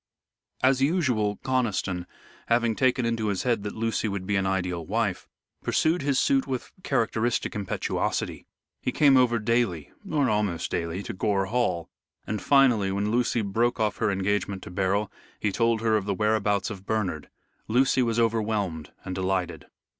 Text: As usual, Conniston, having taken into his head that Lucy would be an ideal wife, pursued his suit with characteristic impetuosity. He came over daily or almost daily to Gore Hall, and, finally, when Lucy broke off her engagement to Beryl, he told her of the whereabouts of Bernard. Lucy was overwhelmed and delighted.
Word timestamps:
As 0.63 0.81
usual, 0.81 1.37
Conniston, 1.43 2.07
having 2.47 2.75
taken 2.75 3.05
into 3.05 3.27
his 3.27 3.43
head 3.43 3.61
that 3.61 3.75
Lucy 3.75 4.07
would 4.07 4.25
be 4.25 4.35
an 4.35 4.47
ideal 4.47 4.83
wife, 4.83 5.27
pursued 5.61 6.01
his 6.01 6.17
suit 6.17 6.47
with 6.47 6.71
characteristic 6.81 7.55
impetuosity. 7.55 8.47
He 8.81 8.91
came 8.91 9.15
over 9.15 9.37
daily 9.37 9.91
or 10.11 10.27
almost 10.27 10.71
daily 10.71 11.03
to 11.03 11.13
Gore 11.13 11.45
Hall, 11.45 11.87
and, 12.25 12.41
finally, 12.41 12.91
when 12.91 13.11
Lucy 13.11 13.43
broke 13.43 13.79
off 13.79 13.97
her 13.97 14.09
engagement 14.09 14.63
to 14.63 14.71
Beryl, 14.71 15.11
he 15.39 15.51
told 15.51 15.81
her 15.81 15.95
of 15.97 16.05
the 16.05 16.15
whereabouts 16.15 16.71
of 16.71 16.87
Bernard. 16.87 17.29
Lucy 17.67 18.01
was 18.01 18.19
overwhelmed 18.19 18.91
and 19.05 19.13
delighted. 19.13 19.67